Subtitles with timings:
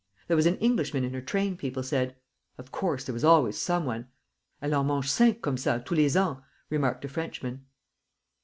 [0.27, 2.15] There was an Englishman in her train, people said.
[2.57, 4.07] Of course, there was always some one
[4.59, 7.67] elle en mange cinq comme ça tous les ans, remarked a Frenchman.